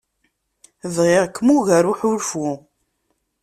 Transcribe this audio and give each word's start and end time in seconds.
Bɣiɣ-kem 0.95 1.47
ugar 1.57 1.83
n 1.85 1.89
uḥulfu. 1.91 2.49